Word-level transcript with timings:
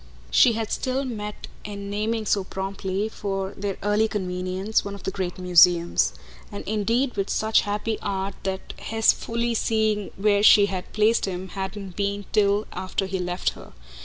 She 0.31 0.53
had 0.53 0.71
still 0.71 1.05
met 1.05 1.47
it 1.63 1.69
in 1.73 1.91
naming 1.91 2.25
so 2.25 2.43
promptly, 2.43 3.07
for 3.07 3.51
their 3.55 3.77
early 3.83 4.07
convenience, 4.07 4.83
one 4.83 4.95
of 4.95 5.03
the 5.03 5.11
great 5.11 5.37
museums; 5.37 6.11
and 6.51 6.67
indeed 6.67 7.15
with 7.15 7.29
such 7.29 7.61
happy 7.61 7.99
art 8.01 8.33
that 8.41 8.73
his 8.77 9.13
fully 9.13 9.53
seeing 9.53 10.09
where 10.17 10.41
she 10.41 10.65
had 10.65 10.91
placed 10.91 11.25
him 11.25 11.49
hadn't 11.49 11.95
been 11.95 12.25
till 12.31 12.65
after 12.73 13.05
he 13.05 13.19
left 13.19 13.51
her. 13.51 13.73